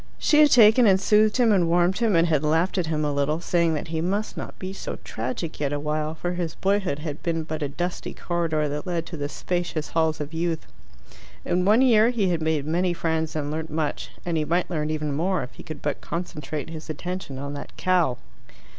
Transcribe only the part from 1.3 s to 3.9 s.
him, and warmed him, and had laughed at him a little, saying that